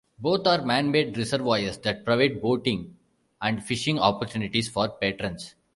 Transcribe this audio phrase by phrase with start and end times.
[0.17, 2.97] Both are manmade reservoirs that provide boating
[3.39, 5.53] and fishing opportunities for patrons.